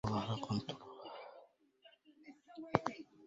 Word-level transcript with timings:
وظهري 0.05 0.35
قنطرهْ 0.41 0.87